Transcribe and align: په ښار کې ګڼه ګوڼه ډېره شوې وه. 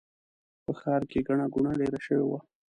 په 0.63 0.71
ښار 0.79 1.01
کې 1.09 1.19
ګڼه 1.27 1.45
ګوڼه 1.53 1.71
ډېره 1.79 1.99
شوې 2.05 2.23
وه. 2.27 2.39